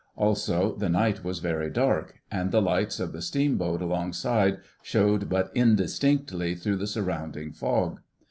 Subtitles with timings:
[0.15, 5.51] Also the night was very dark, and the lights of the steamboat alongside showed but
[5.53, 8.01] indistinctly through the surrounding fog.